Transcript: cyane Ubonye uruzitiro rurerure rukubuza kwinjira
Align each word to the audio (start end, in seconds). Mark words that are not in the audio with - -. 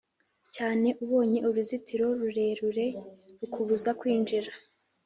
cyane 0.55 0.87
Ubonye 1.03 1.39
uruzitiro 1.49 2.05
rurerure 2.19 2.85
rukubuza 3.39 3.89
kwinjira 3.99 4.49